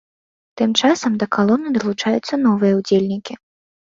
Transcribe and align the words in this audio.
Тым 0.59 0.71
часам 0.85 1.17
да 1.23 1.27
калоны 1.35 1.73
далучаюцца 1.77 2.33
новыя 2.47 2.73
ўдзельнікі. 2.81 3.33